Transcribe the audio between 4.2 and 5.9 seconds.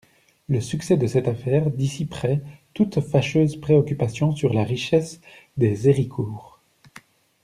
sur la richesse des